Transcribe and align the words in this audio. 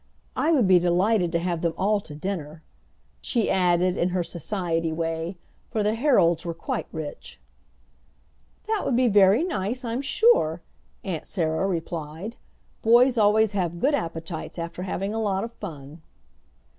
"I 0.35 0.51
would 0.51 0.67
be 0.67 0.79
delighted 0.79 1.31
to 1.33 1.37
have 1.37 1.61
them 1.61 1.75
all 1.77 2.01
to 2.01 2.15
dinner," 2.15 2.63
she 3.21 3.51
added, 3.51 3.97
in 3.99 4.09
her 4.09 4.23
society 4.23 4.91
way, 4.91 5.37
for 5.69 5.83
the 5.83 5.93
Herolds 5.93 6.43
were 6.43 6.55
quite 6.55 6.87
rich. 6.91 7.39
"That 8.65 8.81
would 8.83 8.95
be 8.95 9.07
very 9.07 9.43
nice, 9.43 9.85
I'm 9.85 10.01
sure," 10.01 10.63
Aunt 11.03 11.27
Sarah 11.27 11.67
replied; 11.67 12.35
"boys 12.81 13.15
always 13.15 13.51
have 13.51 13.79
good 13.79 13.93
appetites 13.93 14.57
after 14.57 14.81
having 14.81 15.13
a 15.13 15.21
lot 15.21 15.43
of 15.43 15.51
fun." 15.53 16.01